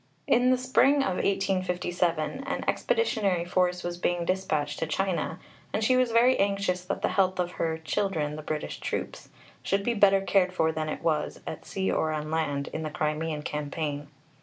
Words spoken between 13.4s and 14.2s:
Campaign.